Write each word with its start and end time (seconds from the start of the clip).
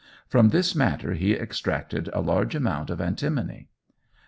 From 0.27 0.49
this 0.49 0.73
matter 0.73 1.13
he 1.13 1.33
extracted 1.35 2.09
a 2.11 2.21
large 2.21 2.55
amount 2.55 2.89
of 2.89 2.99
antimony. 2.99 3.67